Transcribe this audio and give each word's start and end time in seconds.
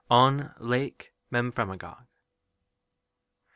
ON 0.09 0.51
LAKE 0.57 1.11
MEMPHREMAGOG. 1.29 2.07